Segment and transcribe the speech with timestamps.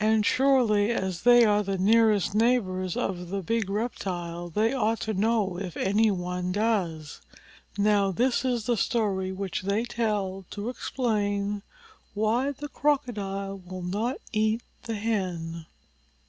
[0.00, 5.14] And surely, as they are the nearest neighbors of the big reptile they ought to
[5.14, 7.20] know if any one does.
[7.78, 11.62] Now this is the story which they tell to explain
[12.14, 15.66] why the Crocodile will not eat the Hen.